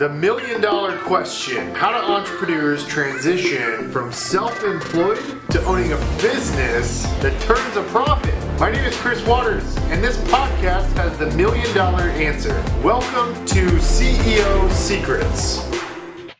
[0.00, 5.18] The million dollar question How do entrepreneurs transition from self employed
[5.50, 8.34] to owning a business that turns a profit?
[8.58, 12.64] My name is Chris Waters, and this podcast has the million dollar answer.
[12.82, 15.89] Welcome to CEO Secrets.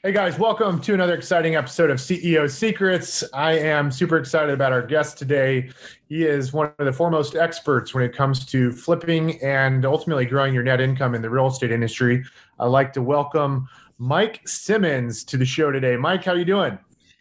[0.03, 3.23] Hey guys, welcome to another exciting episode of CEO Secrets.
[3.35, 5.69] I am super excited about our guest today.
[6.09, 10.55] He is one of the foremost experts when it comes to flipping and ultimately growing
[10.55, 12.25] your net income in the real estate industry.
[12.59, 13.69] I'd like to welcome
[13.99, 15.97] Mike Simmons to the show today.
[15.97, 16.79] Mike, how are you doing?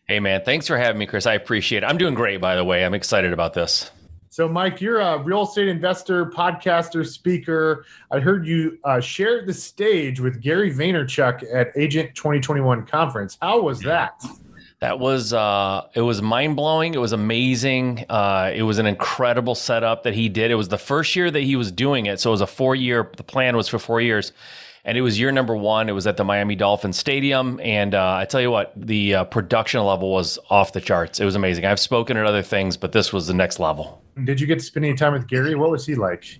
[0.07, 1.25] Hey man, thanks for having me, Chris.
[1.25, 1.85] I appreciate it.
[1.85, 2.85] I'm doing great, by the way.
[2.85, 3.91] I'm excited about this.
[4.31, 7.85] So, Mike, you're a real estate investor, podcaster, speaker.
[8.11, 13.39] I heard you uh, shared the stage with Gary Vaynerchuk at Agent 2021 conference.
[13.41, 14.23] How was that?
[14.81, 16.93] That was uh, it was mind blowing.
[16.93, 18.05] It was amazing.
[18.07, 20.52] Uh, it was an incredible setup that he did.
[20.52, 22.75] It was the first year that he was doing it, so it was a four
[22.75, 23.11] year.
[23.17, 24.31] The plan was for four years,
[24.85, 25.89] and it was year number one.
[25.89, 29.23] It was at the Miami Dolphin Stadium, and uh, I tell you what, the uh,
[29.25, 31.19] production level was off the charts.
[31.19, 31.66] It was amazing.
[31.66, 34.02] I've spoken at other things, but this was the next level.
[34.23, 35.55] Did you get to spend any time with Gary?
[35.55, 36.39] What was he like?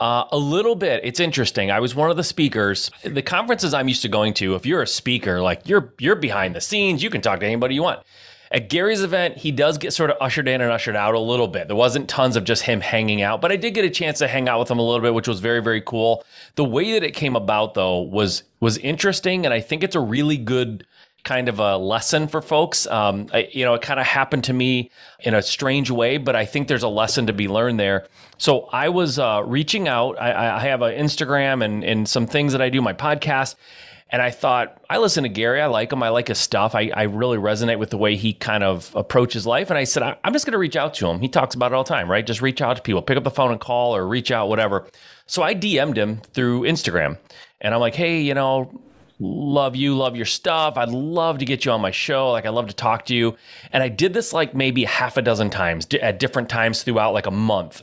[0.00, 1.00] Uh, a little bit.
[1.02, 1.72] It's interesting.
[1.72, 2.88] I was one of the speakers.
[3.02, 6.54] The conferences I'm used to going to, if you're a speaker, like you're you're behind
[6.54, 8.04] the scenes, you can talk to anybody you want.
[8.50, 11.48] At Gary's event, he does get sort of ushered in and ushered out a little
[11.48, 11.68] bit.
[11.68, 14.28] There wasn't tons of just him hanging out, but I did get a chance to
[14.28, 16.24] hang out with him a little bit, which was very, very cool.
[16.54, 20.00] The way that it came about though was was interesting, and I think it's a
[20.00, 20.86] really good
[21.24, 22.86] kind of a lesson for folks.
[22.86, 24.90] Um, I, you know, it kind of happened to me
[25.20, 28.06] in a strange way, but I think there's a lesson to be learned there.
[28.38, 30.18] So I was uh, reaching out.
[30.18, 33.56] I, I have an Instagram and and some things that I do, my podcast.
[34.10, 35.60] And I thought, I listen to Gary.
[35.60, 36.02] I like him.
[36.02, 36.74] I like his stuff.
[36.74, 39.68] I, I really resonate with the way he kind of approaches life.
[39.68, 41.20] And I said, I'm just going to reach out to him.
[41.20, 42.26] He talks about it all the time, right?
[42.26, 44.86] Just reach out to people, pick up the phone and call or reach out, whatever.
[45.26, 47.18] So I DM'd him through Instagram.
[47.60, 48.80] And I'm like, hey, you know,
[49.18, 50.78] love you, love your stuff.
[50.78, 52.30] I'd love to get you on my show.
[52.30, 53.36] Like, I love to talk to you.
[53.72, 57.26] And I did this like maybe half a dozen times at different times throughout like
[57.26, 57.82] a month.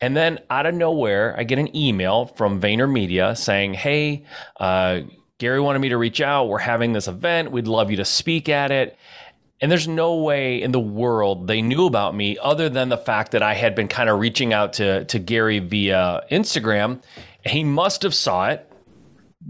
[0.00, 4.24] And then out of nowhere, I get an email from VaynerMedia saying, Hey,
[4.60, 5.00] uh,
[5.38, 6.48] Gary wanted me to reach out.
[6.48, 7.52] We're having this event.
[7.52, 8.96] We'd love you to speak at it.
[9.60, 13.32] And there's no way in the world they knew about me other than the fact
[13.32, 17.02] that I had been kind of reaching out to, to Gary via Instagram.
[17.44, 18.68] He must have saw it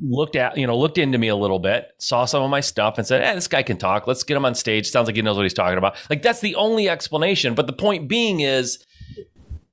[0.02, 2.98] looked at you know looked into me a little bit saw some of my stuff
[2.98, 5.22] and said hey this guy can talk let's get him on stage sounds like he
[5.22, 8.84] knows what he's talking about like that's the only explanation but the point being is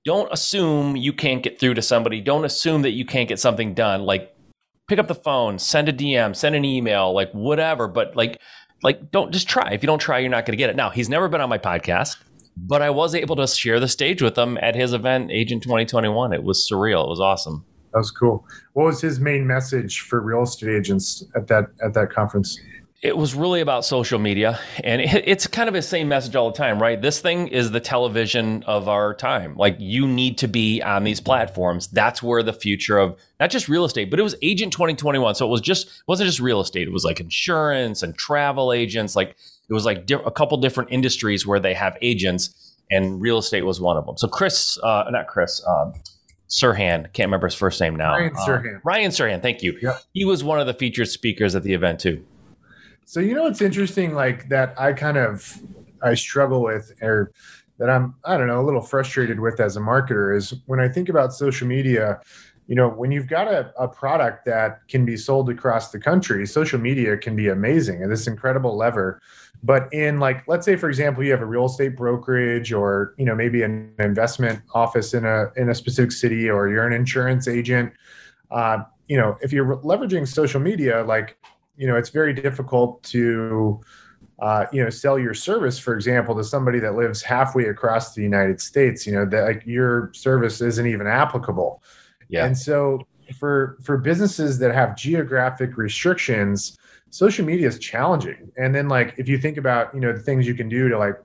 [0.06, 3.74] don't assume you can't get through to somebody don't assume that you can't get something
[3.74, 4.35] done like
[4.88, 8.40] pick up the phone send a dm send an email like whatever but like
[8.84, 9.72] like don't just try.
[9.72, 10.76] If you don't try you're not going to get it.
[10.76, 12.18] Now he's never been on my podcast
[12.58, 16.34] but i was able to share the stage with him at his event agent 2021
[16.34, 17.06] it was surreal.
[17.06, 17.66] It was awesome.
[17.92, 18.46] That was cool.
[18.74, 22.60] What was his main message for real estate agents at that at that conference?
[23.02, 26.58] It was really about social media, and it's kind of the same message all the
[26.58, 27.00] time, right?
[27.00, 29.56] This thing is the television of our time.
[29.58, 31.88] Like you need to be on these platforms.
[31.88, 35.36] That's where the future of not just real estate, but it was Agent 2021.
[35.36, 36.88] So it was just it wasn't just real estate.
[36.88, 39.16] It was like insurance and travel agents.
[39.16, 39.36] Like
[39.70, 43.66] it was like di- a couple different industries where they have agents, and real estate
[43.66, 44.18] was one of them.
[44.18, 45.62] So Chris, uh, not Chris.
[45.68, 45.94] Um,
[46.48, 48.14] Serhant, can't remember his first name now.
[48.14, 49.78] Ryan uh, Ryan Serhant, thank you.
[49.82, 50.04] Yep.
[50.14, 52.24] He was one of the featured speakers at the event too.
[53.06, 55.62] So you know it's interesting, like that I kind of
[56.02, 57.32] I struggle with or
[57.78, 60.88] that I'm I don't know a little frustrated with as a marketer is when I
[60.88, 62.20] think about social media.
[62.68, 66.48] You know, when you've got a, a product that can be sold across the country,
[66.48, 69.22] social media can be amazing and this incredible lever
[69.64, 73.26] but in like let's say for example you have a real estate brokerage or you
[73.26, 77.48] know maybe an investment office in a in a specific city or you're an insurance
[77.48, 77.92] agent
[78.52, 81.38] uh, you know if you're leveraging social media like
[81.78, 83.80] you know it's very difficult to
[84.40, 88.22] uh, you know sell your service for example to somebody that lives halfway across the
[88.22, 91.82] united states you know that like your service isn't even applicable
[92.30, 93.00] yeah and so
[93.40, 96.78] for for businesses that have geographic restrictions
[97.16, 98.52] social media is challenging.
[98.58, 100.98] And then like if you think about, you know, the things you can do to
[100.98, 101.16] like,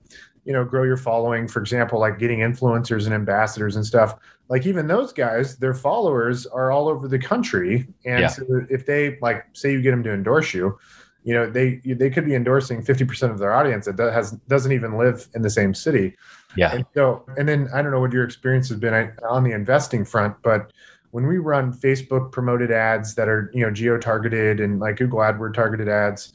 [0.44, 4.16] you know, grow your following, for example, like getting influencers and ambassadors and stuff,
[4.48, 7.86] like even those guys, their followers are all over the country.
[8.04, 8.28] And yeah.
[8.28, 10.78] so if they like say you get them to endorse you,
[11.22, 14.96] you know, they they could be endorsing 50% of their audience that has doesn't even
[14.96, 16.16] live in the same city.
[16.56, 16.74] Yeah.
[16.74, 20.04] And so and then I don't know what your experience has been on the investing
[20.04, 20.72] front, but
[21.10, 25.18] when we run Facebook promoted ads that are, you know, geo targeted and like Google
[25.18, 26.32] AdWord targeted ads,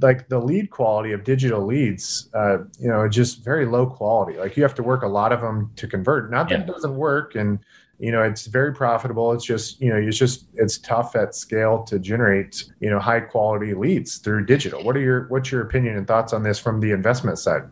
[0.00, 4.38] like the lead quality of digital leads, uh, you know, just very low quality.
[4.38, 6.30] Like you have to work a lot of them to convert.
[6.30, 6.64] Not that yeah.
[6.64, 7.58] it doesn't work, and
[8.00, 11.82] you know it's very profitable it's just you know it's just it's tough at scale
[11.84, 15.96] to generate you know high quality leads through digital what are your what's your opinion
[15.96, 17.62] and thoughts on this from the investment side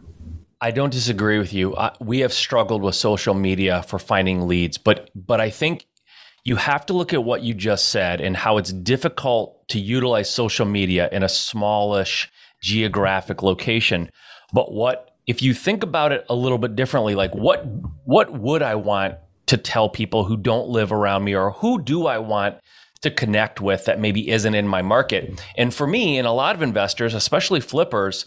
[0.61, 1.75] I don't disagree with you.
[1.75, 5.87] Uh, we have struggled with social media for finding leads, but but I think
[6.49, 10.31] you have to look at what you just said and how it's difficult to utilize
[10.31, 14.11] social media in a smallish geographic location.
[14.55, 17.67] But what if you think about it a little bit differently, like what
[18.05, 19.17] what would I want
[19.47, 22.57] to tell people who don't live around me or who do I want
[23.03, 25.45] to connect with that maybe isn't in my market?
[25.59, 28.25] And for me and a lot of investors, especially flippers,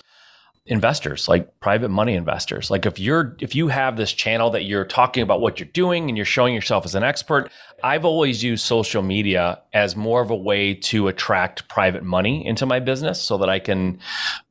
[0.68, 2.70] investors like private money investors.
[2.70, 6.08] Like if you're if you have this channel that you're talking about what you're doing
[6.08, 7.52] and you're showing yourself as an expert
[7.84, 12.66] i've always used social media as more of a way to attract private money into
[12.66, 14.00] my business so that i can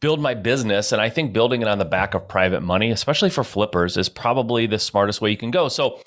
[0.01, 0.93] build my business.
[0.93, 4.09] And i think building it on the back of private money especially for flippers is
[4.09, 5.69] probably the smartest way you can go.
[5.69, 6.01] So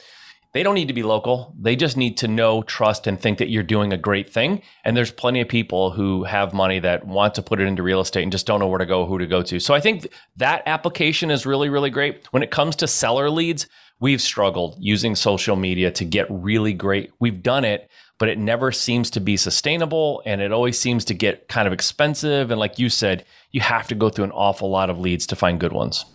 [0.54, 1.56] they don't need to be local.
[1.60, 4.62] They just need to know, trust, and think that you're doing a great thing.
[4.86, 8.00] And there's plenty of people who have money that want to put it into real
[8.00, 9.60] estate and just don't know where to go, who to go to.
[9.60, 10.08] So I think
[10.38, 12.28] that application is really, really great.
[12.32, 13.68] When it comes to seller leads,
[14.00, 17.12] we've struggled using social media to get really great.
[17.20, 17.90] We've done it,
[18.20, 21.74] but it never seems to be sustainable and it always seems to get kind of
[21.74, 22.52] expensive.
[22.52, 25.36] And like you said, you have to go through an awful lot of leads to
[25.36, 26.06] find good ones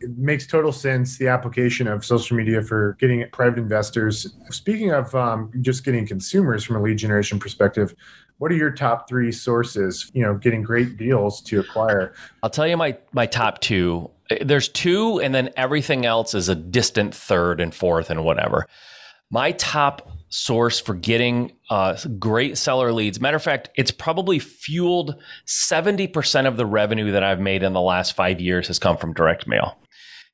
[0.00, 4.34] it makes total sense the application of social media for getting private investors.
[4.50, 7.94] Speaking of um, just getting consumers from a lead generation perspective,
[8.38, 10.10] what are your top three sources?
[10.14, 12.14] You know, getting great deals to acquire.
[12.42, 14.10] I'll tell you my my top two.
[14.40, 18.66] There's two, and then everything else is a distant third and fourth and whatever.
[19.30, 23.20] My top source for getting uh, great seller leads.
[23.20, 25.14] Matter of fact, it's probably fueled
[25.46, 29.14] 70% of the revenue that I've made in the last five years has come from
[29.14, 29.76] direct mail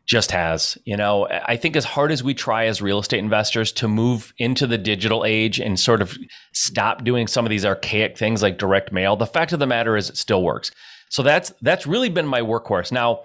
[0.06, 0.77] just has.
[0.85, 4.33] You know, I think as hard as we try as real estate investors to move
[4.39, 6.17] into the digital age and sort of
[6.53, 9.97] stop doing some of these archaic things like direct mail, the fact of the matter
[9.97, 10.71] is it still works.
[11.09, 12.93] So that's that's really been my workhorse.
[12.93, 13.23] Now,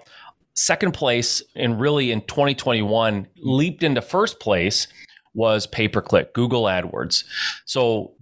[0.54, 4.86] second place and really in 2021 leaped into first place
[5.34, 7.24] was pay per click, Google AdWords.
[7.64, 8.12] So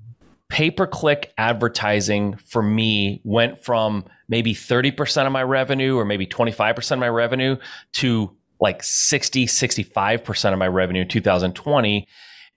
[0.49, 6.26] pay per click advertising for me went from maybe 30% of my revenue or maybe
[6.26, 7.56] 25% of my revenue
[7.94, 12.06] to like 60, 65% of my revenue in 2020.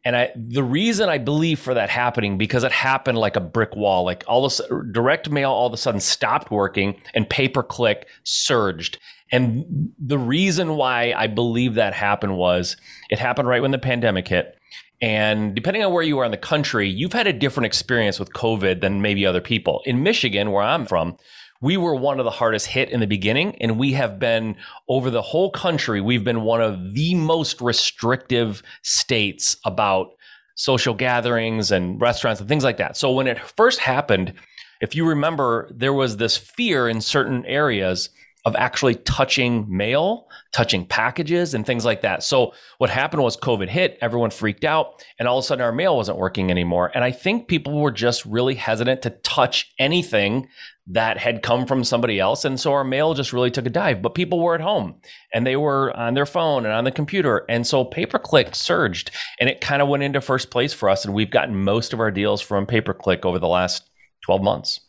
[0.03, 3.75] And I, the reason I believe for that happening because it happened like a brick
[3.75, 4.03] wall.
[4.03, 4.59] Like all this
[4.91, 8.97] direct mail all of a sudden stopped working and pay per click surged.
[9.31, 12.77] And the reason why I believe that happened was
[13.09, 14.57] it happened right when the pandemic hit.
[15.01, 18.33] And depending on where you are in the country, you've had a different experience with
[18.33, 19.81] COVID than maybe other people.
[19.85, 21.17] In Michigan, where I'm from,
[21.61, 24.55] we were one of the hardest hit in the beginning and we have been
[24.89, 30.09] over the whole country we've been one of the most restrictive states about
[30.55, 34.33] social gatherings and restaurants and things like that so when it first happened
[34.81, 38.09] if you remember there was this fear in certain areas
[38.45, 42.23] of actually touching mail, touching packages, and things like that.
[42.23, 45.71] So, what happened was COVID hit, everyone freaked out, and all of a sudden our
[45.71, 46.91] mail wasn't working anymore.
[46.95, 50.47] And I think people were just really hesitant to touch anything
[50.91, 52.43] that had come from somebody else.
[52.43, 54.01] And so our mail just really took a dive.
[54.01, 54.95] But people were at home
[55.33, 57.45] and they were on their phone and on the computer.
[57.47, 60.89] And so pay per click surged and it kind of went into first place for
[60.89, 61.05] us.
[61.05, 63.89] And we've gotten most of our deals from pay per click over the last
[64.25, 64.81] 12 months.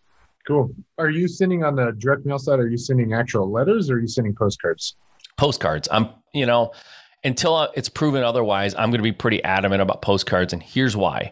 [0.46, 0.74] Cool.
[0.98, 2.58] Are you sending on the direct mail side?
[2.58, 4.96] Are you sending actual letters or are you sending postcards?
[5.36, 5.88] Postcards.
[5.92, 6.72] I'm, you know,
[7.22, 10.52] until it's proven otherwise, I'm going to be pretty adamant about postcards.
[10.52, 11.30] And here's why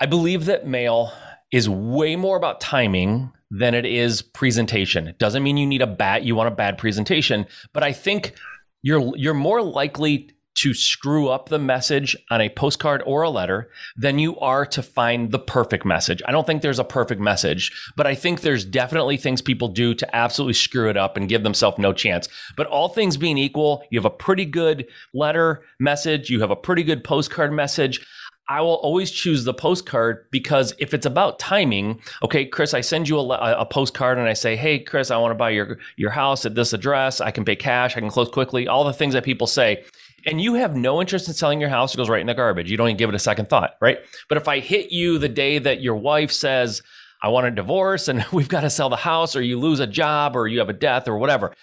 [0.00, 1.12] I believe that mail
[1.52, 5.06] is way more about timing than it is presentation.
[5.06, 8.34] It doesn't mean you need a bad you want a bad presentation, but I think
[8.82, 13.70] you're you're more likely to screw up the message on a postcard or a letter
[13.96, 16.20] than you are to find the perfect message.
[16.26, 19.94] I don't think there's a perfect message, but I think there's definitely things people do
[19.94, 22.28] to absolutely screw it up and give themselves no chance.
[22.56, 26.56] But all things being equal, you have a pretty good letter message, you have a
[26.56, 28.04] pretty good postcard message.
[28.50, 33.08] I will always choose the postcard because if it's about timing, okay, Chris, I send
[33.08, 33.28] you a,
[33.60, 36.56] a, postcard and I say, hey, Chris, I want to buy your your house at
[36.56, 37.20] this address.
[37.20, 37.96] I can pay cash.
[37.96, 38.66] I can close quickly.
[38.66, 39.84] All the things that people say
[40.26, 42.70] and you have no interest in selling your house, it goes right in the garbage.
[42.70, 43.98] You don't even give it a second thought, right?
[44.28, 46.82] But if I hit you the day that your wife says,
[47.22, 49.86] I want a divorce and we've got to sell the house, or you lose a
[49.86, 51.54] job, or you have a death, or whatever,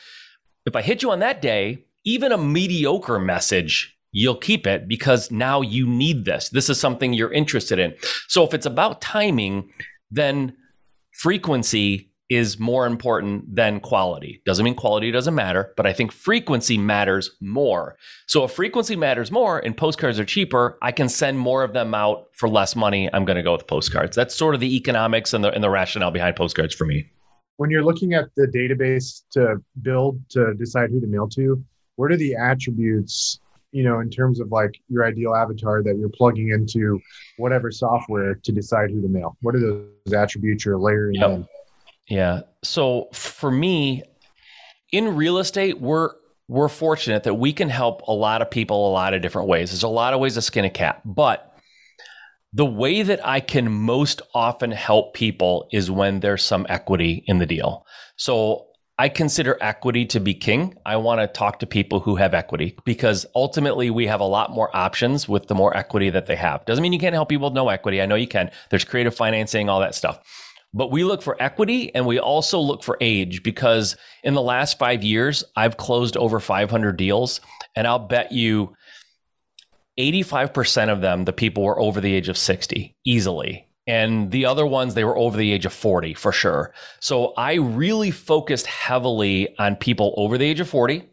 [0.65, 5.29] if I hit you on that day, even a mediocre message, you'll keep it because
[5.29, 6.49] now you need this.
[6.49, 7.93] This is something you're interested in.
[8.27, 9.69] So if it's about timing,
[10.09, 10.55] then
[11.11, 14.41] frequency is more important than quality.
[14.45, 17.95] Doesn't mean quality doesn't matter, but I think frequency matters more.
[18.25, 21.93] So if frequency matters more and postcards are cheaper, I can send more of them
[21.93, 23.09] out for less money.
[23.13, 24.15] I'm going to go with postcards.
[24.15, 27.09] That's sort of the economics and the, and the rationale behind postcards for me.
[27.57, 31.63] When you're looking at the database to build to decide who to mail to,
[31.95, 33.39] what are the attributes
[33.71, 36.99] you know, in terms of like your ideal avatar that you're plugging into
[37.37, 39.37] whatever software to decide who to mail?
[39.41, 41.29] What are those attributes you're layering yep.
[41.29, 41.47] in?
[42.09, 42.41] Yeah.
[42.63, 44.03] So for me,
[44.91, 46.11] in real estate, we're
[46.47, 49.71] we're fortunate that we can help a lot of people a lot of different ways.
[49.71, 51.57] There's a lot of ways to skin a cat, but
[52.53, 57.39] the way that I can most often help people is when there's some equity in
[57.39, 57.85] the deal.
[58.15, 58.66] So
[58.99, 60.73] I consider equity to be king.
[60.83, 64.51] I want to talk to people who have equity because ultimately we have a lot
[64.51, 66.65] more options with the more equity that they have.
[66.65, 68.01] Doesn't mean you can't help people with no equity.
[68.01, 68.49] I know you can.
[68.71, 70.19] There's creative financing, all that stuff.
[70.73, 74.79] But we look for equity and we also look for age because in the last
[74.79, 77.39] five years, I've closed over 500 deals.
[77.75, 78.73] And I'll bet you
[79.99, 83.66] 85% of them, the people were over the age of 60 easily.
[83.87, 86.73] And the other ones, they were over the age of 40 for sure.
[86.99, 91.03] So I really focused heavily on people over the age of 40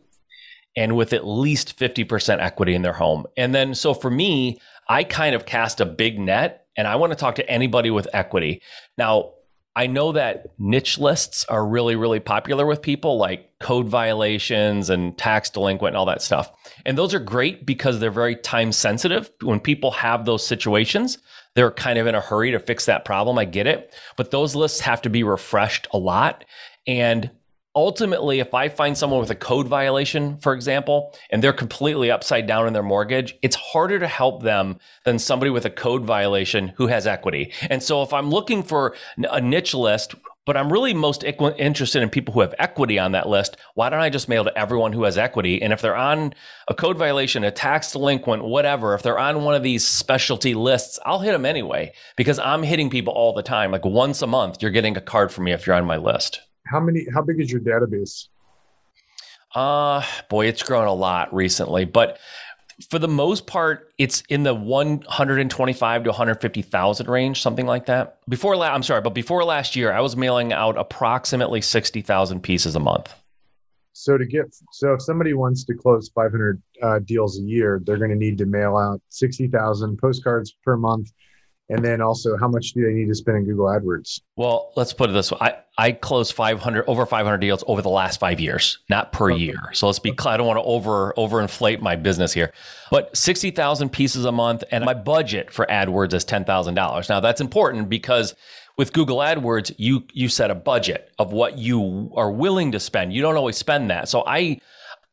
[0.76, 3.26] and with at least 50% equity in their home.
[3.36, 7.12] And then, so for me, I kind of cast a big net and I want
[7.12, 8.60] to talk to anybody with equity.
[8.98, 9.33] Now,
[9.76, 15.16] I know that niche lists are really, really popular with people like code violations and
[15.18, 16.52] tax delinquent and all that stuff.
[16.86, 19.30] And those are great because they're very time sensitive.
[19.42, 21.18] When people have those situations,
[21.54, 23.36] they're kind of in a hurry to fix that problem.
[23.36, 23.92] I get it.
[24.16, 26.44] But those lists have to be refreshed a lot.
[26.86, 27.30] And
[27.76, 32.46] ultimately, if I find someone with a code violation, for example, and they're completely upside
[32.46, 36.68] down in their mortgage, it's harder to help them than somebody with a code violation
[36.76, 37.52] who has equity.
[37.70, 40.14] And so if I'm looking for a niche list,
[40.46, 43.56] but I'm really most interested in people who have equity on that list.
[43.74, 45.62] Why don't I just mail to everyone who has equity?
[45.62, 46.34] And if they're on
[46.68, 50.98] a code violation, a tax delinquent, whatever, if they're on one of these specialty lists,
[51.06, 53.70] I'll hit them anyway because I'm hitting people all the time.
[53.70, 56.42] Like once a month, you're getting a card from me if you're on my list
[56.66, 58.28] how many how big is your database?
[59.54, 62.18] Uh boy it's grown a lot recently but
[62.90, 68.18] for the most part it's in the 125 to 150,000 range something like that.
[68.28, 72.74] Before la- I'm sorry but before last year I was mailing out approximately 60,000 pieces
[72.74, 73.14] a month.
[73.92, 77.98] So to get so if somebody wants to close 500 uh, deals a year they're
[77.98, 81.12] going to need to mail out 60,000 postcards per month
[81.70, 84.20] and then also, how much do they need to spend in Google AdWords?
[84.36, 87.88] Well, let's put it this way: I I closed 500 over 500 deals over the
[87.88, 89.40] last five years, not per okay.
[89.40, 89.56] year.
[89.72, 90.34] So let's be clear.
[90.34, 92.52] I don't want to over overinflate my business here,
[92.90, 97.08] but 60,000 pieces a month, and my budget for AdWords is ten thousand dollars.
[97.08, 98.34] Now that's important because
[98.76, 103.14] with Google AdWords, you you set a budget of what you are willing to spend.
[103.14, 104.10] You don't always spend that.
[104.10, 104.60] So I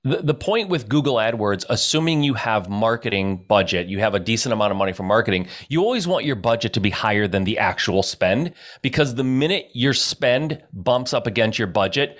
[0.03, 4.53] the, the point with Google AdWords, assuming you have marketing budget, you have a decent
[4.53, 7.59] amount of money for marketing, you always want your budget to be higher than the
[7.59, 12.17] actual spend because the minute your spend bumps up against your budget,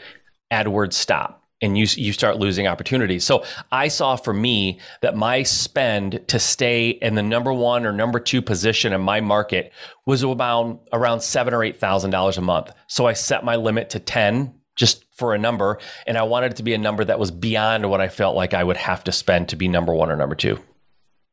[0.52, 3.24] AdWords stop and you you start losing opportunities.
[3.24, 7.92] So I saw for me that my spend to stay in the number one or
[7.92, 9.72] number two position in my market
[10.06, 12.72] was about around seven or eight thousand dollars a month.
[12.88, 15.80] So I set my limit to ten just for a number.
[16.08, 18.54] And I wanted it to be a number that was beyond what I felt like
[18.54, 20.60] I would have to spend to be number one or number two.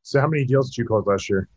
[0.02, 1.49] So, how many deals did you close last year?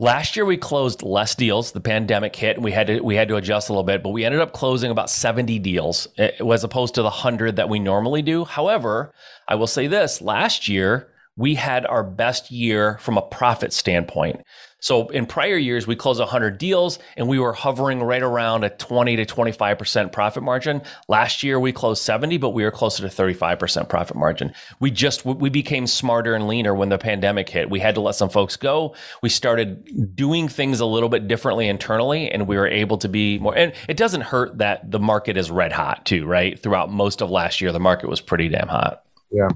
[0.00, 1.70] Last year we closed less deals.
[1.70, 4.02] The pandemic hit, and we had to we had to adjust a little bit.
[4.02, 7.68] But we ended up closing about seventy deals, eh, as opposed to the hundred that
[7.68, 8.44] we normally do.
[8.44, 9.14] However,
[9.48, 14.40] I will say this: last year we had our best year from a profit standpoint.
[14.84, 18.70] So in prior years, we closed 100 deals and we were hovering right around a
[18.70, 20.82] 20 to 25% profit margin.
[21.08, 24.52] Last year, we closed 70, but we were closer to 35% profit margin.
[24.80, 27.70] We just, we became smarter and leaner when the pandemic hit.
[27.70, 28.94] We had to let some folks go.
[29.22, 33.38] We started doing things a little bit differently internally and we were able to be
[33.38, 36.58] more, and it doesn't hurt that the market is red hot too, right?
[36.58, 39.02] Throughout most of last year, the market was pretty damn hot.
[39.30, 39.48] Yeah.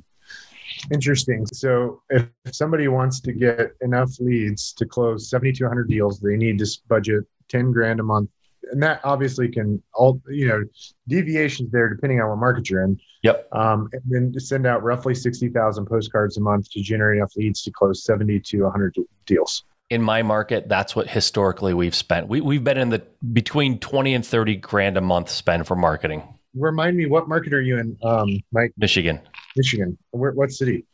[0.93, 1.47] Interesting.
[1.47, 6.67] So if somebody wants to get enough leads to close 7,200 deals, they need to
[6.89, 8.31] budget 10 grand a month.
[8.71, 10.63] And that obviously can all, you know,
[11.07, 12.99] deviations there depending on what market you're in.
[13.23, 13.49] Yep.
[13.53, 17.63] Um, and then to send out roughly 60,000 postcards a month to generate enough leads
[17.63, 19.65] to close 70 to 100 deals.
[19.91, 22.29] In my market, that's what historically we've spent.
[22.29, 26.23] We, we've been in the between 20 and 30 grand a month spend for marketing.
[26.55, 28.73] Remind me, what market are you in, um, Mike?
[28.77, 29.21] Michigan.
[29.59, 29.99] Michigan.
[30.13, 30.85] Where, what city?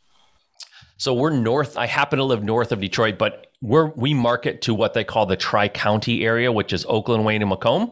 [0.97, 1.77] So we're north.
[1.77, 5.25] I happen to live north of Detroit, but we're we market to what they call
[5.25, 7.91] the Tri County area, which is Oakland, Wayne, and Macomb.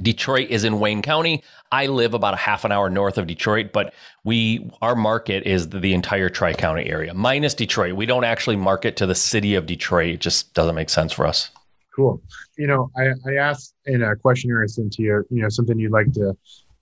[0.00, 1.42] Detroit is in Wayne County.
[1.70, 3.92] I live about a half an hour north of Detroit, but
[4.24, 7.94] we our market is the, the entire Tri County area minus Detroit.
[7.94, 10.14] We don't actually market to the city of Detroit.
[10.14, 11.50] It just doesn't make sense for us.
[11.94, 12.22] Cool.
[12.56, 15.78] You know, I, I asked in a questionnaire I sent to you, you know, something
[15.78, 16.34] you'd like to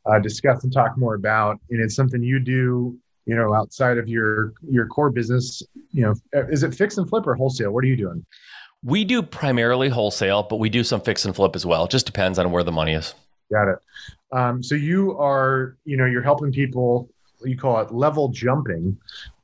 [0.06, 2.96] uh, discuss and talk more about, and it's something you do,
[3.26, 5.62] you know, outside of your your core business.
[5.92, 7.72] You know, is it fix and flip or wholesale?
[7.72, 8.24] What are you doing?
[8.82, 11.84] We do primarily wholesale, but we do some fix and flip as well.
[11.84, 13.14] It just depends on where the money is.
[13.52, 13.78] Got it.
[14.32, 17.10] Um, so you are, you know, you're helping people.
[17.44, 18.96] You call it level jumping.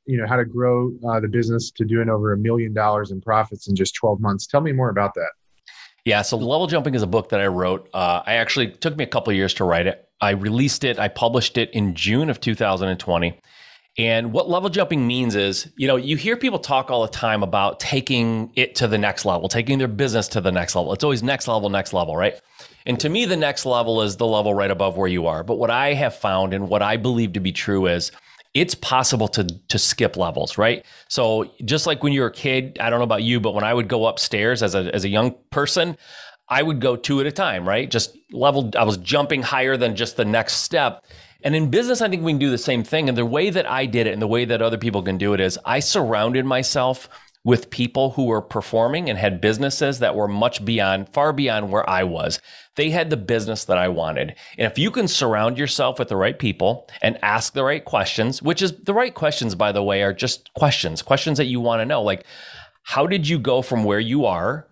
[0.06, 3.20] You know how to grow uh, the business to doing over a million dollars in
[3.20, 4.46] profits in just 12 months.
[4.46, 5.30] Tell me more about that.
[6.06, 7.90] Yeah, so Level Jumping is a book that I wrote.
[7.92, 10.08] Uh, I actually took me a couple years to write it.
[10.20, 13.40] I released it, I published it in June of 2020.
[13.98, 17.42] And what level jumping means is, you know, you hear people talk all the time
[17.42, 20.92] about taking it to the next level, taking their business to the next level.
[20.92, 22.38] It's always next level, next level, right?
[22.84, 25.42] And to me, the next level is the level right above where you are.
[25.42, 28.12] But what I have found and what I believe to be true is
[28.52, 30.84] it's possible to to skip levels, right?
[31.08, 33.72] So just like when you're a kid, I don't know about you, but when I
[33.74, 35.96] would go upstairs as a as a young person,
[36.48, 37.90] I would go two at a time, right?
[37.90, 41.04] Just level I was jumping higher than just the next step.
[41.42, 43.08] And in business, I think we can do the same thing.
[43.08, 45.32] And the way that I did it and the way that other people can do
[45.32, 47.08] it is I surrounded myself
[47.46, 51.88] with people who were performing and had businesses that were much beyond, far beyond where
[51.88, 52.40] I was.
[52.74, 54.34] They had the business that I wanted.
[54.58, 58.42] And if you can surround yourself with the right people and ask the right questions,
[58.42, 61.80] which is the right questions, by the way, are just questions, questions that you want
[61.80, 62.02] to know.
[62.02, 62.24] Like,
[62.82, 64.66] how did you go from where you are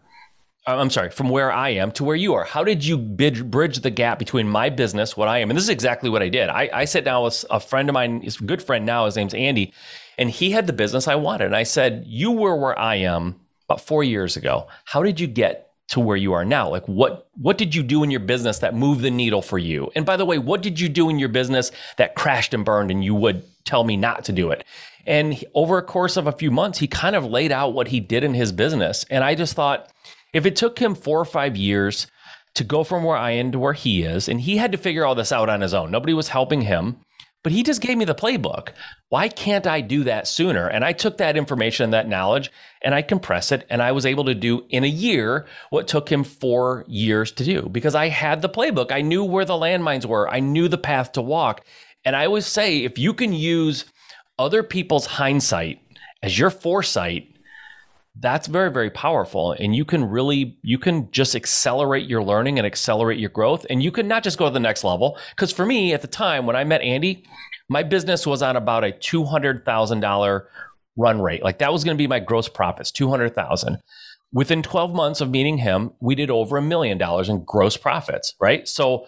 [0.67, 2.45] Uh, I'm sorry, from where I am to where you are.
[2.45, 5.51] How did you bridge the gap between my business, what I am?
[5.51, 6.49] And this is exactly what I did.
[6.49, 9.35] I, I sat down with a friend of mine, his good friend now, his name's
[9.35, 9.75] Andy,
[10.17, 11.47] and he had the business I wanted.
[11.47, 14.69] And I said, You were where I am about four years ago.
[14.85, 16.71] How did you get to where you are now?
[16.71, 19.91] Like what what did you do in your business that moved the needle for you?
[19.95, 22.91] And by the way, what did you do in your business that crashed and burned
[22.91, 24.65] and you would tell me not to do it?
[25.07, 28.01] And over a course of a few months, he kind of laid out what he
[28.01, 29.05] did in his business.
[29.11, 29.93] And I just thought
[30.35, 32.07] if it took him 4 or 5 years
[32.55, 35.07] to go from where I am to where he is, and he had to figure
[35.07, 35.91] all this out on his own.
[35.91, 36.99] Nobody was helping him
[37.45, 38.71] but he just gave me the playbook.
[39.11, 40.67] Why can't I do that sooner?
[40.67, 42.51] And I took that information, that knowledge,
[42.83, 46.11] and I compressed it, and I was able to do in a year what took
[46.11, 48.91] him four years to do because I had the playbook.
[48.91, 51.65] I knew where the landmines were, I knew the path to walk.
[52.07, 53.85] And I always say if you can use
[54.39, 55.81] other people's hindsight
[56.23, 57.34] as your foresight,
[58.21, 59.53] that's very very powerful.
[59.53, 63.67] And you can really you can just accelerate your learning and accelerate your growth.
[63.69, 65.19] And you can not just go to the next level.
[65.31, 67.25] Because for me at the time when i met andy
[67.69, 70.45] my business was on about a $200000
[70.97, 71.43] run rate.
[71.43, 73.79] Like that was going to be my gross profits 200000
[74.33, 78.35] within 12 months of meeting him we did over a million dollars in gross profits
[78.41, 78.69] right?
[78.69, 79.07] So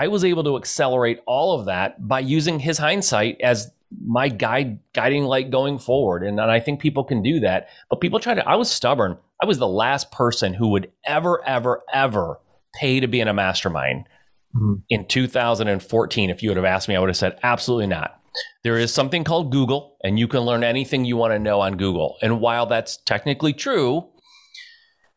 [0.00, 3.70] i was able to accelerate all of that by using his hindsight as
[4.04, 6.22] my guide guiding light going forward.
[6.22, 7.68] And, and i think people can do that.
[7.90, 9.16] But people try to i was stubborn.
[9.42, 12.40] I was the last person who would ever ever ever
[12.74, 14.06] pay to be in a mastermind
[14.54, 14.74] mm-hmm.
[14.88, 18.14] in 2014 if you would have asked me i would have said absolutely not.
[18.62, 21.76] There is something called google and you can learn anything you want to know on
[21.76, 22.16] google.
[22.22, 24.06] And while that's technically true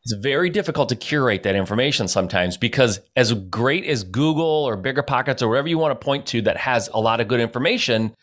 [0.04, 5.02] it's very difficult to curate that information sometimes because as great as google or bigger
[5.02, 8.14] pockets or whatever you want to point to that has a lot of good information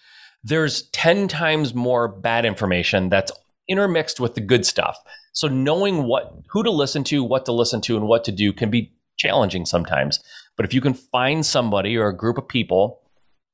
[0.43, 3.32] there's 10 times more bad information that's
[3.67, 4.97] intermixed with the good stuff.
[5.34, 8.52] So knowing what who to listen to, what to listen to and what to do
[8.52, 10.19] can be challenging sometimes.
[10.56, 13.02] But if you can find somebody or a group of people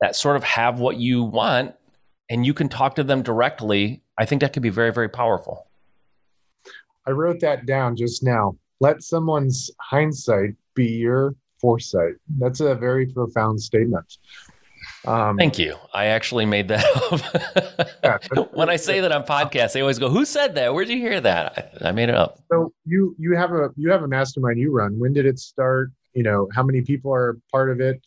[0.02, 1.76] that sort of have what you want
[2.30, 5.68] and you can talk to them directly, I think that could be very very powerful.
[7.08, 8.58] I wrote that down just now.
[8.80, 12.14] Let someone's hindsight be your foresight.
[12.40, 14.18] That's a very profound statement.
[15.08, 15.76] Um, Thank you.
[15.94, 17.88] I actually made that up.
[18.04, 20.74] yeah, when I say that on podcasts, they always go, "Who said that?
[20.74, 22.40] Where'd you hear that?" I, I, made it up.
[22.52, 24.98] So you you have a you have a mastermind you run.
[25.00, 25.92] When did it start?
[26.14, 28.02] You know, how many people are part of it?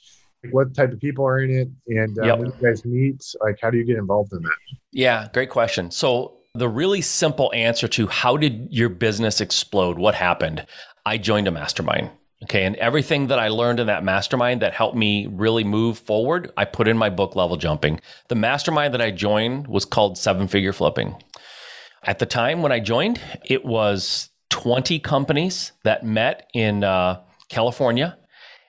[0.50, 1.68] what type of people are in it?
[1.88, 2.38] And uh, yep.
[2.38, 4.56] when you guys meet, like, how do you get involved in that?
[4.92, 5.90] Yeah, great question.
[5.90, 9.98] So the really simple answer to how did your business explode?
[9.98, 10.66] What happened?
[11.04, 12.10] I joined a mastermind.
[12.44, 12.64] Okay.
[12.64, 16.64] And everything that I learned in that mastermind that helped me really move forward, I
[16.64, 18.00] put in my book, Level Jumping.
[18.28, 21.16] The mastermind that I joined was called Seven Figure Flipping.
[22.04, 28.16] At the time when I joined, it was 20 companies that met in uh, California.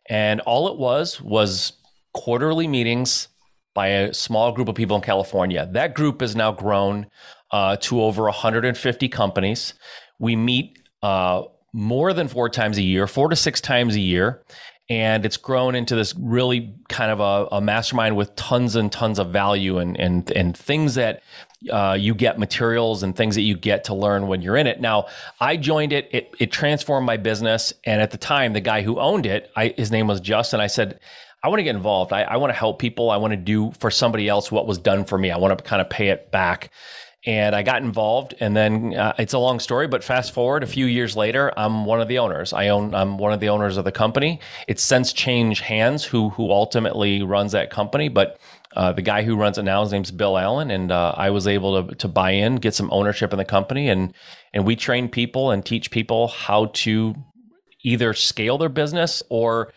[0.10, 1.73] And all it was was
[2.13, 3.27] quarterly meetings
[3.75, 5.69] by a small group of people in California.
[5.71, 7.08] That group has now grown
[7.51, 9.75] uh, to over 150 companies.
[10.17, 14.41] We meet uh, more than four times a year, four to six times a year.
[14.89, 19.19] and it's grown into this really kind of a, a mastermind with tons and tons
[19.19, 21.21] of value and and and things that
[21.71, 24.79] uh, you get materials and things that you get to learn when you're in it.
[24.82, 25.08] Now,
[25.39, 27.73] I joined it; it, it transformed my business.
[27.84, 30.62] And at the time, the guy who owned it, I, his name was Justin.
[30.62, 30.99] I said,
[31.43, 32.13] I want to get involved.
[32.13, 33.12] I, I want to help people.
[33.12, 35.32] I want to do for somebody else what was done for me.
[35.32, 36.71] I want to kind of pay it back
[37.25, 38.34] and I got involved.
[38.39, 41.86] And then uh, it's a long story, but fast forward a few years later, I'm
[41.86, 42.53] one of the owners.
[42.53, 42.93] I own.
[42.95, 44.39] I'm one of the owners of the company.
[44.67, 46.03] It's since changed hands.
[46.03, 48.39] Who who ultimately runs that company, but.
[48.75, 51.47] Uh, the guy who runs it now, his name's Bill Allen, and uh, I was
[51.47, 54.13] able to to buy in, get some ownership in the company, and
[54.53, 57.15] and we train people and teach people how to
[57.83, 59.71] either scale their business or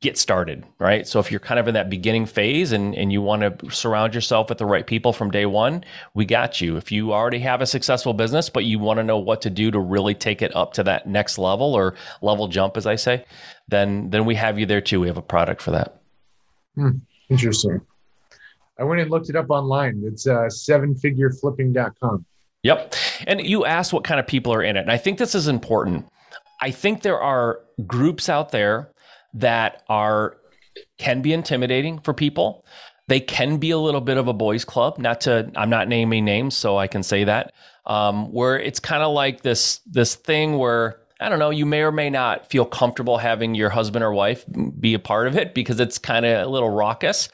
[0.00, 1.08] get started, right?
[1.08, 4.14] So if you're kind of in that beginning phase and, and you want to surround
[4.14, 6.76] yourself with the right people from day one, we got you.
[6.76, 9.70] If you already have a successful business, but you want to know what to do
[9.72, 13.24] to really take it up to that next level or level jump, as I say,
[13.66, 15.00] then then we have you there too.
[15.00, 16.00] We have a product for that.
[16.76, 16.98] Hmm.
[17.28, 17.80] Interesting.
[18.78, 20.02] I went and looked it up online.
[20.04, 22.24] It's uh, sevenfigureflipping.com.
[22.62, 22.94] Yep.
[23.26, 24.80] And you asked what kind of people are in it.
[24.80, 26.06] And I think this is important.
[26.60, 28.90] I think there are groups out there
[29.34, 30.36] that are
[30.98, 32.64] can be intimidating for people.
[33.08, 34.98] They can be a little bit of a boys' club.
[34.98, 37.52] Not to, I'm not naming names, so I can say that.
[37.86, 41.82] Um, where it's kind of like this this thing where I don't know, you may
[41.82, 44.44] or may not feel comfortable having your husband or wife
[44.78, 47.28] be a part of it because it's kind of a little raucous.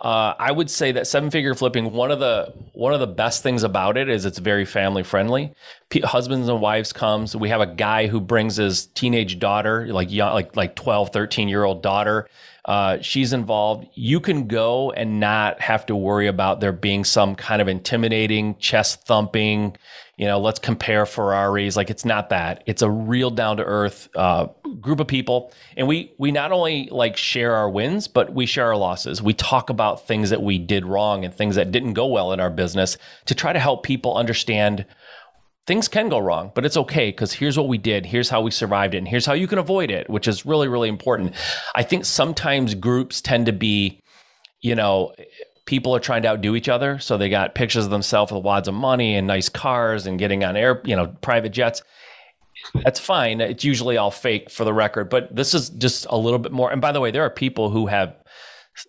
[0.00, 3.42] Uh, I would say that seven figure flipping one of the one of the best
[3.42, 5.52] things about it is it's very family friendly.
[5.88, 7.34] P- husbands and wives comes.
[7.34, 11.48] We have a guy who brings his teenage daughter, like young, like like 12, 13
[11.48, 12.28] year old daughter.
[12.64, 13.88] Uh, she's involved.
[13.94, 18.56] You can go and not have to worry about there being some kind of intimidating,
[18.58, 19.76] chest thumping,
[20.18, 21.76] you know, let's compare Ferraris.
[21.76, 22.64] Like it's not that.
[22.66, 24.48] It's a real down to earth uh,
[24.80, 28.66] group of people, and we we not only like share our wins, but we share
[28.66, 29.22] our losses.
[29.22, 32.40] We talk about things that we did wrong and things that didn't go well in
[32.40, 34.84] our business to try to help people understand
[35.68, 38.50] things can go wrong, but it's okay because here's what we did, here's how we
[38.50, 41.32] survived it, and here's how you can avoid it, which is really really important.
[41.76, 44.02] I think sometimes groups tend to be,
[44.60, 45.14] you know
[45.68, 46.98] people are trying to outdo each other.
[46.98, 50.42] So they got pictures of themselves with wads of money and nice cars and getting
[50.42, 51.82] on air, you know, private jets.
[52.82, 53.42] That's fine.
[53.42, 56.72] It's usually all fake for the record, but this is just a little bit more.
[56.72, 58.16] And by the way, there are people who have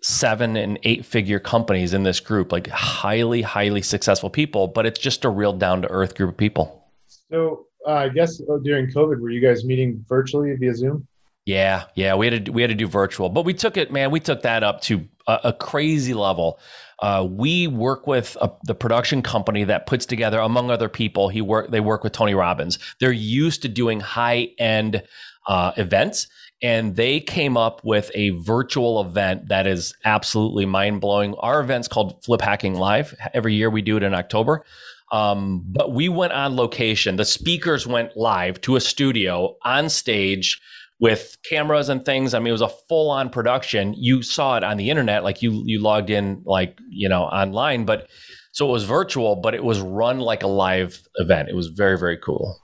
[0.01, 4.99] seven and eight figure companies in this group, like highly, highly successful people, but it's
[4.99, 6.85] just a real down to earth group of people.
[7.29, 11.05] So uh, I guess oh, during COVID, were you guys meeting virtually via Zoom?
[11.49, 14.11] Yeah, yeah, we had to we had to do virtual, but we took it, man.
[14.11, 16.59] We took that up to a, a crazy level.
[16.99, 21.41] Uh, we work with a, the production company that puts together, among other people, he
[21.41, 21.71] work.
[21.71, 22.77] They work with Tony Robbins.
[22.99, 25.01] They're used to doing high end
[25.47, 26.27] uh, events,
[26.61, 31.33] and they came up with a virtual event that is absolutely mind blowing.
[31.39, 33.15] Our event's called Flip Hacking Live.
[33.33, 34.65] Every year we do it in October.
[35.11, 37.15] Um, but we went on location.
[37.15, 40.61] The speakers went live to a studio on stage
[40.99, 42.33] with cameras and things.
[42.33, 43.93] I mean, it was a full on production.
[43.97, 47.85] You saw it on the internet, like you you logged in like you know online,
[47.85, 48.07] but
[48.51, 51.49] so it was virtual, but it was run like a live event.
[51.49, 52.59] It was very very cool.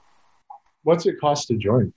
[0.82, 1.92] What's it cost to join?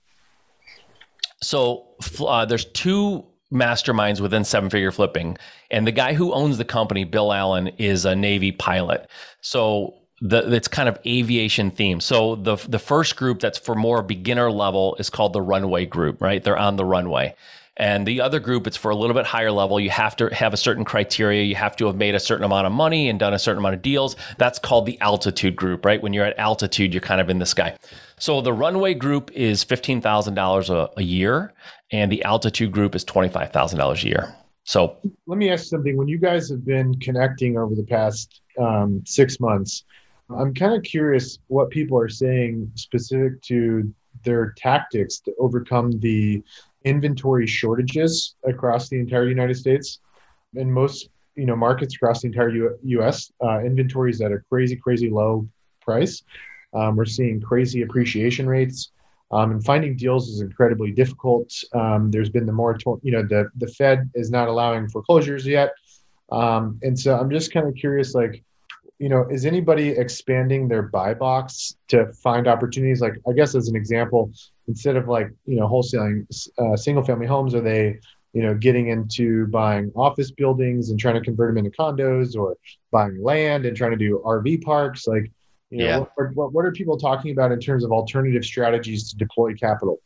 [1.42, 1.86] So
[2.26, 5.36] uh, there's two masterminds within seven figure flipping,
[5.70, 9.08] and the guy who owns the company, Bill Allen, is a Navy pilot.
[9.42, 12.00] So the it's kind of aviation theme.
[12.00, 16.20] So the the first group that's for more beginner level is called the runway group,
[16.20, 16.42] right?
[16.42, 17.34] They're on the runway.
[17.76, 19.80] And the other group, it's for a little bit higher level.
[19.80, 21.44] You have to have a certain criteria.
[21.44, 23.74] You have to have made a certain amount of money and done a certain amount
[23.74, 24.16] of deals.
[24.36, 26.02] That's called the altitude group, right?
[26.02, 27.78] When you're at altitude, you're kind of in the sky.
[28.18, 31.54] So the runway group is $15,000 a year,
[31.90, 34.34] and the altitude group is $25,000 a year.
[34.64, 35.96] So let me ask something.
[35.96, 39.84] When you guys have been connecting over the past um, six months,
[40.36, 43.92] I'm kind of curious what people are saying specific to
[44.24, 46.42] their tactics to overcome the
[46.84, 50.00] inventory shortages across the entire United States.
[50.54, 54.76] In most you know markets across the entire U- U.S., uh, inventories at a crazy,
[54.76, 55.48] crazy low
[55.80, 56.22] price.
[56.74, 58.92] Um, we're seeing crazy appreciation rates,
[59.32, 61.52] um, and finding deals is incredibly difficult.
[61.72, 65.70] Um, there's been the moratorium, you know, the the Fed is not allowing foreclosures yet,
[66.30, 68.42] um, and so I'm just kind of curious, like
[69.00, 73.00] you know, is anybody expanding their buy box to find opportunities?
[73.00, 74.30] Like, I guess as an example,
[74.68, 76.26] instead of like, you know, wholesaling
[76.58, 77.98] uh, single family homes, are they,
[78.34, 82.58] you know, getting into buying office buildings and trying to convert them into condos or
[82.92, 85.06] buying land and trying to do RV parks?
[85.06, 85.32] Like,
[85.70, 85.98] you know, yeah.
[86.16, 89.98] what, what, what are people talking about in terms of alternative strategies to deploy capital?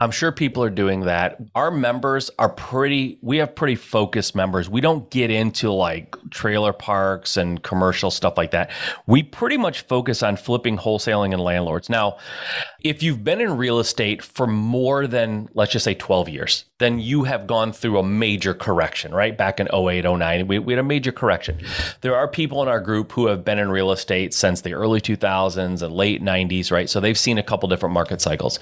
[0.00, 1.40] I'm sure people are doing that.
[1.56, 4.70] Our members are pretty, we have pretty focused members.
[4.70, 8.70] We don't get into like trailer parks and commercial stuff like that.
[9.08, 11.88] We pretty much focus on flipping, wholesaling, and landlords.
[11.88, 12.18] Now,
[12.80, 17.00] if you've been in real estate for more than, let's just say 12 years, then
[17.00, 19.36] you have gone through a major correction, right?
[19.36, 21.58] Back in 08, 09, we, we had a major correction.
[22.02, 25.00] There are people in our group who have been in real estate since the early
[25.00, 26.88] 2000s and late 90s, right?
[26.88, 28.60] So they've seen a couple different market cycles.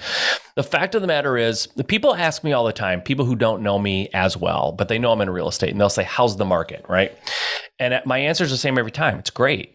[0.55, 3.35] The fact of the matter is, the people ask me all the time, people who
[3.35, 6.03] don't know me as well, but they know I'm in real estate, and they'll say,
[6.03, 7.17] How's the market, right?
[7.79, 9.73] And uh, my answer is the same every time it's great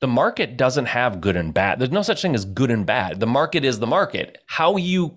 [0.00, 1.78] the market doesn't have good and bad.
[1.78, 3.20] There's no such thing as good and bad.
[3.20, 4.36] The market is the market.
[4.46, 5.16] How you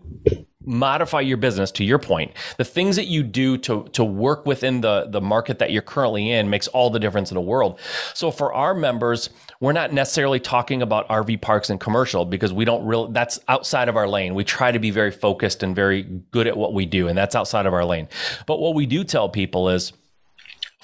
[0.68, 4.82] modify your business to your point the things that you do to to work within
[4.82, 7.80] the the market that you're currently in makes all the difference in the world.
[8.14, 9.30] So for our members
[9.62, 13.88] we're not necessarily talking about RV parks and commercial because we don't really that's outside
[13.88, 14.36] of our lane.
[14.36, 17.34] We try to be very focused and very good at what we do and that's
[17.34, 18.10] outside of our lane.
[18.46, 19.94] But what we do tell people is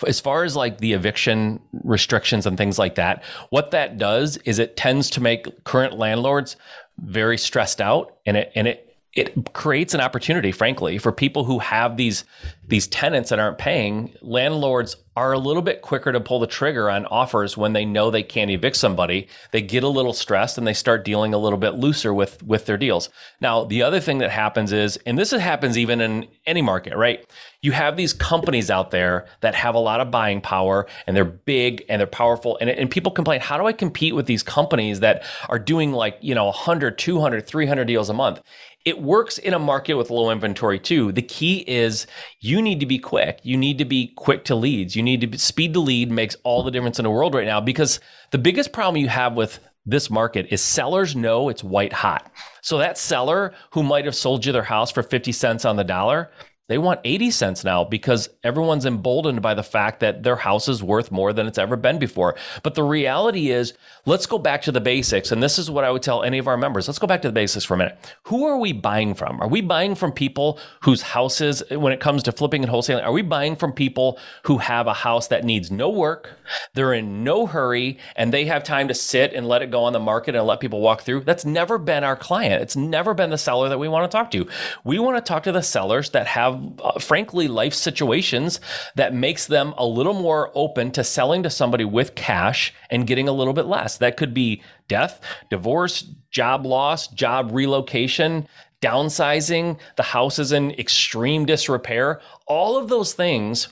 [0.07, 4.59] as far as like the eviction restrictions and things like that, what that does is
[4.59, 6.55] it tends to make current landlords
[6.99, 11.59] very stressed out and it and it it creates an opportunity frankly for people who
[11.59, 12.23] have these
[12.65, 14.11] these tenants that aren't paying.
[14.21, 18.09] Landlords are a little bit quicker to pull the trigger on offers when they know
[18.09, 19.27] they can't evict somebody.
[19.51, 22.65] They get a little stressed and they start dealing a little bit looser with with
[22.65, 23.09] their deals.
[23.39, 27.23] Now the other thing that happens is and this happens even in any market right?
[27.61, 31.23] You have these companies out there that have a lot of buying power and they're
[31.23, 32.57] big and they're powerful.
[32.59, 36.17] And, and people complain how do i compete with these companies that are doing like
[36.21, 38.41] you know 100 200 300 deals a month
[38.85, 41.11] it works in a market with low inventory too.
[41.11, 42.05] The key is
[42.41, 43.39] you need to be quick.
[43.43, 44.95] You need to be quick to leads.
[44.95, 47.45] You need to be, speed to lead makes all the difference in the world right
[47.45, 47.99] now because
[48.31, 52.31] the biggest problem you have with this market is sellers know it's white hot.
[52.61, 55.83] So that seller who might have sold you their house for 50 cents on the
[55.83, 56.31] dollar,
[56.69, 60.81] they want 80 cents now because everyone's emboldened by the fact that their house is
[60.81, 62.35] worth more than it's ever been before.
[62.63, 63.73] But the reality is,
[64.05, 65.33] let's go back to the basics.
[65.33, 66.87] And this is what I would tell any of our members.
[66.87, 67.97] Let's go back to the basics for a minute.
[68.27, 69.41] Who are we buying from?
[69.41, 73.11] Are we buying from people whose houses, when it comes to flipping and wholesaling, are
[73.11, 76.29] we buying from people who have a house that needs no work?
[76.75, 79.91] They're in no hurry and they have time to sit and let it go on
[79.91, 81.25] the market and let people walk through?
[81.25, 82.61] That's never been our client.
[82.61, 84.47] It's never been the seller that we want to talk to.
[84.85, 88.59] We want to talk to the sellers that have have, uh, frankly, life situations
[88.95, 93.27] that makes them a little more open to selling to somebody with cash and getting
[93.27, 93.97] a little bit less.
[93.97, 98.47] That could be death, divorce, job loss, job relocation,
[98.83, 102.19] downsizing, the house is in extreme disrepair.
[102.47, 103.69] All of those things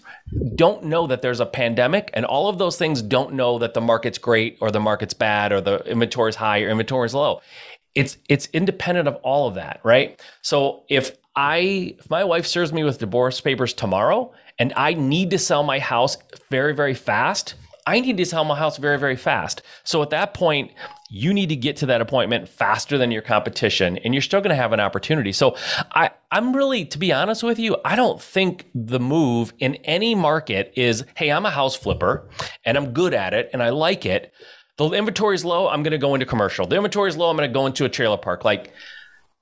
[0.56, 3.82] don't know that there's a pandemic, and all of those things don't know that the
[3.82, 7.42] market's great or the market's bad or the inventory is high or inventory is low.
[7.94, 10.22] It's it's independent of all of that, right?
[10.42, 15.32] So if I if my wife serves me with divorce papers tomorrow and I need
[15.32, 16.18] to sell my house
[16.50, 17.56] very very fast,
[17.88, 19.62] I need to sell my house very very fast.
[19.84, 20.72] So at that point,
[21.10, 24.50] you need to get to that appointment faster than your competition and you're still going
[24.50, 25.32] to have an opportunity.
[25.32, 25.56] So
[25.94, 30.16] I I'm really to be honest with you, I don't think the move in any
[30.16, 32.30] market is, "Hey, I'm a house flipper
[32.66, 34.34] and I'm good at it and I like it."
[34.78, 36.66] The inventory is low, I'm going to go into commercial.
[36.66, 38.44] The inventory is low, I'm going to go into a trailer park.
[38.44, 38.74] Like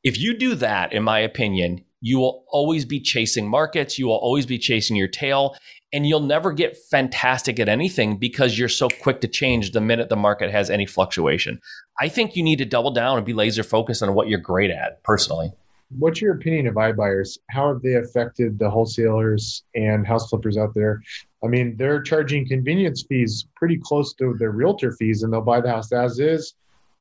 [0.03, 3.99] if you do that, in my opinion, you will always be chasing markets.
[3.99, 5.55] You will always be chasing your tail
[5.91, 10.09] and you'll never get fantastic at anything because you're so quick to change the minute
[10.09, 11.59] the market has any fluctuation.
[11.99, 14.69] I think you need to double down and be laser focused on what you're great
[14.69, 15.51] at personally.
[15.97, 17.39] What's your opinion of iBuyers?
[17.49, 21.01] How have they affected the wholesalers and house flippers out there?
[21.43, 25.61] I mean, they're charging convenience fees pretty close to their realtor fees, and they'll buy
[25.61, 26.53] the house as is.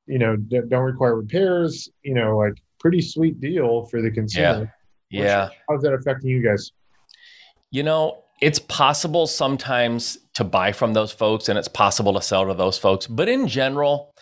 [0.06, 1.90] You know, don't require repairs.
[2.02, 4.72] You know, like pretty sweet deal for the consumer.
[5.10, 5.22] Yeah.
[5.22, 5.48] yeah.
[5.68, 6.72] How's that affecting you guys?
[7.70, 12.46] You know, it's possible sometimes to buy from those folks and it's possible to sell
[12.46, 14.14] to those folks, but in general,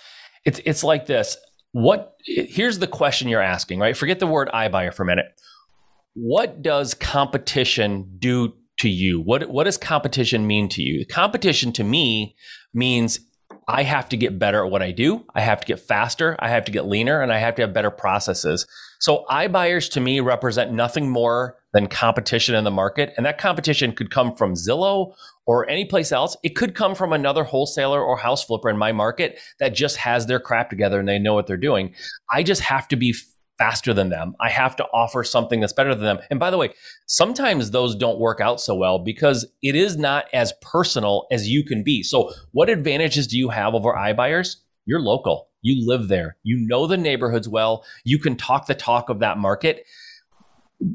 [0.45, 1.37] it's it's like this.
[1.73, 3.97] What here's the question you're asking, right?
[3.97, 5.27] Forget the word iBuyer for a minute.
[6.15, 9.21] What does competition do to you?
[9.21, 11.05] What what does competition mean to you?
[11.05, 12.37] Competition to me
[12.73, 13.21] means
[13.69, 15.25] I have to get better at what I do.
[15.35, 16.37] I have to get faster.
[16.39, 18.65] I have to get leaner and I have to have better processes.
[19.01, 23.13] So iBuyers to me represent nothing more than competition in the market.
[23.17, 25.15] And that competition could come from Zillow
[25.47, 26.37] or any place else.
[26.45, 30.27] It could come from another wholesaler or house flipper in my market that just has
[30.27, 31.93] their crap together and they know what they're doing.
[32.33, 33.15] I just have to be
[33.59, 34.35] faster than them.
[34.41, 36.19] I have to offer something that's better than them.
[36.31, 36.71] And by the way,
[37.07, 41.65] sometimes those don't work out so well because it is not as personal as you
[41.65, 42.03] can be.
[42.03, 44.57] So, what advantages do you have over iBuyers?
[44.85, 45.49] You're local.
[45.63, 46.37] You live there.
[46.45, 47.85] You know the neighborhoods well.
[48.05, 49.85] You can talk the talk of that market.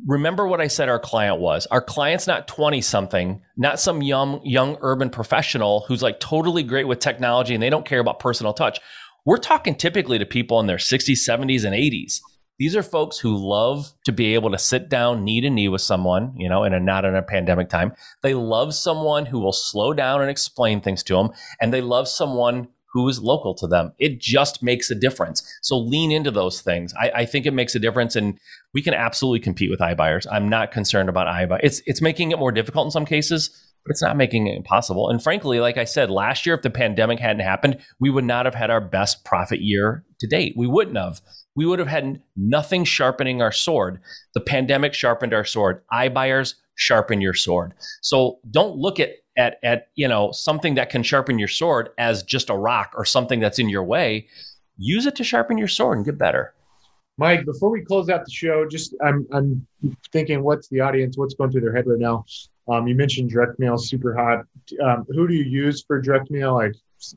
[0.06, 1.66] remember what I said our client was.
[1.68, 6.88] Our client's not 20 something, not some young young urban professional who's like totally great
[6.88, 8.80] with technology and they don't care about personal touch.
[9.26, 12.22] We're talking typically to people in their 60s, 70s and 80s.
[12.62, 15.82] These are folks who love to be able to sit down knee to knee with
[15.82, 17.92] someone, you know, in a not in a pandemic time.
[18.22, 22.08] They love someone who will slow down and explain things to them and they love
[22.08, 23.94] someone who is local to them.
[23.98, 25.42] It just makes a difference.
[25.64, 26.94] So lean into those things.
[27.02, 28.38] I, I, think it makes a difference, and
[28.76, 30.28] we can absolutely compete with iBuyers.
[30.32, 31.62] I'm not concerned about iBuyer.
[31.64, 33.50] It's it's making it more difficult in some cases,
[33.84, 35.10] but it's not making it impossible.
[35.10, 38.46] And frankly, like I said, last year, if the pandemic hadn't happened, we would not
[38.46, 40.54] have had our best profit year to date.
[40.56, 41.22] We wouldn't have.
[41.56, 44.00] We would have had nothing sharpening our sword.
[44.34, 45.82] The pandemic sharpened our sword.
[45.92, 47.74] iBuyers sharpen your sword.
[48.02, 52.24] So don't look at at at you know something that can sharpen your sword as
[52.24, 54.28] just a rock or something that's in your way
[54.78, 56.54] use it to sharpen your sword and get better
[57.18, 59.66] mike before we close out the show just i'm i'm
[60.12, 62.26] thinking what's the audience what's going through their head right now
[62.70, 64.46] um, you mentioned direct mail super hot
[64.84, 66.74] um, who do you use for direct mail like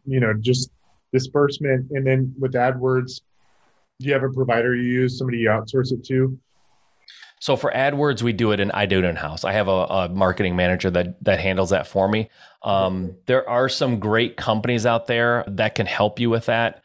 [0.07, 0.70] you know just
[1.12, 3.23] disbursement and then with adwords
[4.05, 6.38] do you have a provider you use somebody you outsource it to
[7.45, 9.45] so for AdWords, we do it in I do it in house.
[9.45, 12.31] I have a, a, marketing manager that that handles that for me.
[12.62, 16.83] Um, there are some great companies out there that can help you with that.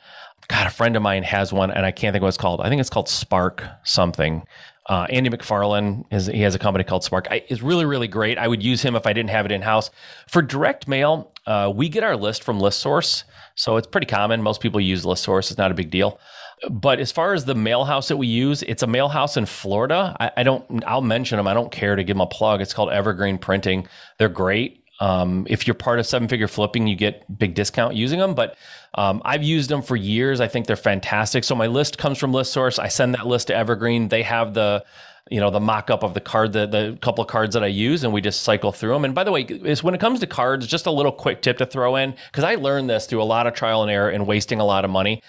[0.50, 2.60] God, a friend of mine has one, and I can't think what it's called.
[2.60, 4.44] I think it's called Spark something.
[4.88, 7.30] Uh, Andy McFarland is he has a company called Spark.
[7.32, 8.38] I, it's really really great.
[8.38, 9.92] I would use him if I didn't have it in house.
[10.28, 13.24] For direct mail, uh, we get our list from ListSource,
[13.56, 14.42] so it's pretty common.
[14.42, 15.52] Most people use ListSource.
[15.52, 16.20] It's not a big deal.
[16.69, 19.45] But as far as the mail house that we use, it's a mail house in
[19.45, 20.15] Florida.
[20.19, 20.84] I, I don't.
[20.86, 21.48] I'll mention them.
[21.48, 22.62] I don't care to give them a plug.
[22.62, 23.88] It's called Evergreen Printing.
[24.17, 24.84] They're great.
[25.00, 28.36] Um, if you're part of seven figure flipping, you get big discount using them.
[28.36, 28.58] But
[28.95, 30.41] um, I've used them for years.
[30.41, 31.43] I think they're fantastic.
[31.43, 32.80] So my list comes from ListSource.
[32.80, 34.10] I send that list to Evergreen.
[34.10, 34.84] They have the
[35.30, 38.04] you know the mock-up of the card the, the couple of cards that i use
[38.04, 40.26] and we just cycle through them and by the way is when it comes to
[40.26, 43.24] cards just a little quick tip to throw in because i learned this through a
[43.24, 45.22] lot of trial and error and wasting a lot of money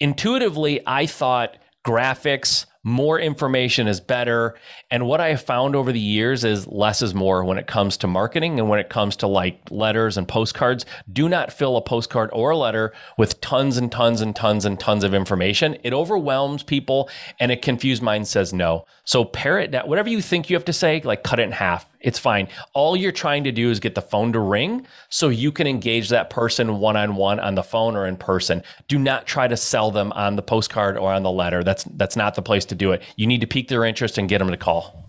[0.00, 1.56] intuitively, I thought
[1.86, 4.54] graphics, more information is better.
[4.92, 7.96] And what I have found over the years is less is more when it comes
[7.96, 10.86] to marketing and when it comes to like letters and postcards.
[11.12, 14.78] Do not fill a postcard or a letter with tons and tons and tons and
[14.78, 15.76] tons of information.
[15.82, 18.86] It overwhelms people and a confused mind says no.
[19.02, 19.88] So pare it down.
[19.88, 21.86] Whatever you think you have to say, like cut it in half.
[22.06, 22.46] It's fine.
[22.72, 26.10] All you're trying to do is get the phone to ring so you can engage
[26.10, 28.62] that person one on one on the phone or in person.
[28.86, 31.64] Do not try to sell them on the postcard or on the letter.
[31.64, 33.02] That's that's not the place to do it.
[33.16, 35.04] You need to pique their interest and get them to call.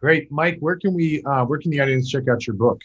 [0.00, 0.58] Great, Mike.
[0.60, 1.22] Where can we?
[1.24, 2.82] Uh, where can the audience check out your book?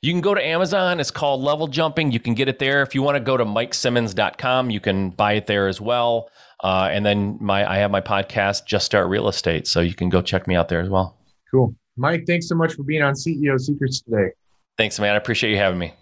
[0.00, 0.98] You can go to Amazon.
[0.98, 2.10] It's called Level Jumping.
[2.10, 2.82] You can get it there.
[2.82, 6.28] If you want to go to mikesimmons.com, you can buy it there as well.
[6.62, 9.66] Uh, and then my I have my podcast, Just Start Real Estate.
[9.66, 11.18] So you can go check me out there as well.
[11.50, 11.74] Cool.
[11.96, 14.30] Mike, thanks so much for being on CEO Secrets today.
[14.78, 15.14] Thanks, man.
[15.14, 15.92] I appreciate you having me.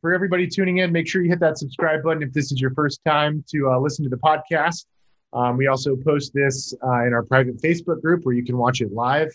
[0.00, 2.72] For everybody tuning in, make sure you hit that subscribe button if this is your
[2.72, 4.86] first time to uh, listen to the podcast.
[5.32, 8.80] Um, we also post this uh, in our private Facebook group where you can watch
[8.80, 9.32] it live.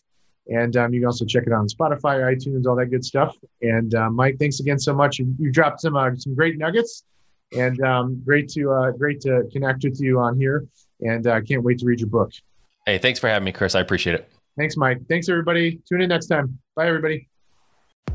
[0.47, 3.35] And um, you can also check it on Spotify, iTunes, all that good stuff.
[3.61, 5.17] And uh, Mike, thanks again so much.
[5.17, 7.03] You, you dropped some uh, some great nuggets,
[7.57, 10.65] and um, great to uh, great to connect with you on here.
[11.01, 12.31] And I uh, can't wait to read your book.
[12.85, 13.73] Hey, thanks for having me, Chris.
[13.73, 14.29] I appreciate it.
[14.55, 14.99] Thanks, Mike.
[15.09, 15.81] Thanks, everybody.
[15.89, 16.59] Tune in next time.
[16.75, 17.27] Bye, everybody.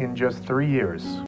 [0.02, 1.20] in just three years.